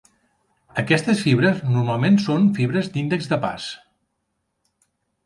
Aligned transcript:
Aquestes 0.83 1.19
fibres 1.25 1.61
normalment 1.75 2.17
són 2.23 2.47
fibres 2.55 2.89
d'índex 2.97 3.29
de 3.35 3.39
pas. 3.45 3.69